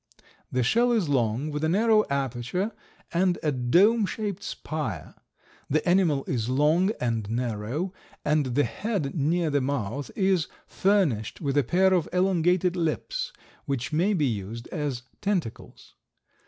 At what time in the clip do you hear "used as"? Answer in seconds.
14.25-15.03